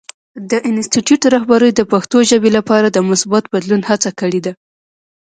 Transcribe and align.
د 0.49 0.51
انسټیټوت 0.69 1.21
رهبرۍ 1.35 1.71
د 1.75 1.81
پښتو 1.91 2.17
ژبې 2.29 2.49
لپاره 2.57 2.87
د 2.91 2.97
مثبت 3.09 3.43
بدلون 3.53 3.81
هڅه 3.89 4.09
کړې 4.19 4.39
ده. 4.45 4.53